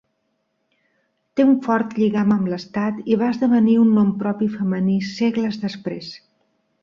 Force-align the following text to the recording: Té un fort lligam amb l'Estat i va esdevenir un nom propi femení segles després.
Té 1.39 1.43
un 1.49 1.51
fort 1.65 1.91
lligam 1.97 2.31
amb 2.35 2.47
l'Estat 2.53 3.03
i 3.15 3.19
va 3.23 3.29
esdevenir 3.35 3.77
un 3.83 3.93
nom 3.99 4.09
propi 4.23 4.47
femení 4.55 4.95
segles 5.11 5.61
després. 5.67 6.11